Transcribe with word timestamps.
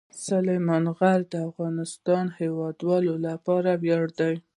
سلیمان 0.27 0.85
غر 0.97 1.19
د 1.33 1.35
افغانستان 1.49 2.23
د 2.31 2.35
هیوادوالو 2.39 3.13
لپاره 3.27 3.71
ویاړ 3.83 4.05
دی. 4.19 4.35